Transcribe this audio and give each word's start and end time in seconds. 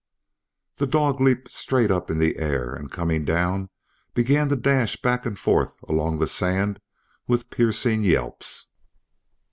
The 0.77 0.87
dog 0.87 1.21
leaped 1.21 1.51
straight 1.51 1.91
up 1.91 2.09
in 2.09 2.17
the 2.17 2.37
air, 2.37 2.73
and 2.73 2.89
coming 2.91 3.23
down, 3.23 3.69
began 4.15 4.49
to 4.49 4.55
dash 4.55 4.99
back 4.99 5.27
and 5.27 5.37
forth 5.37 5.75
along 5.87 6.17
the 6.17 6.27
sand 6.27 6.81
with 7.27 7.51
piercing 7.51 8.03
yelps. 8.03 8.69